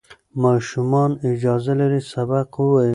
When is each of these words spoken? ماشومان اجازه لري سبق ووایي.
ماشومان 0.43 1.09
اجازه 1.31 1.73
لري 1.79 2.01
سبق 2.13 2.49
ووایي. 2.59 2.89